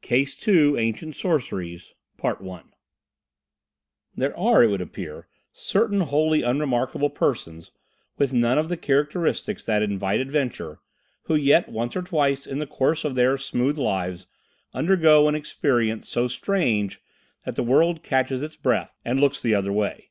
[0.00, 1.92] CASE II: ANCIENT SORCERIES
[2.24, 2.62] I
[4.16, 7.70] There are, it would appear, certain wholly unremarkable persons,
[8.16, 10.78] with none of the characteristics that invite adventure,
[11.24, 14.26] who yet once or twice in the course of their smooth lives
[14.72, 17.02] undergo an experience so strange
[17.44, 20.08] that the world catches its breath—and looks the other way!